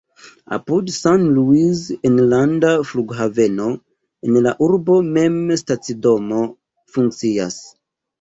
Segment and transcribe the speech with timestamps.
[0.55, 3.67] Apud San Luis enlanda flughaveno,
[4.29, 6.41] en la urbo mem stacidomoj
[6.97, 7.61] funkcias.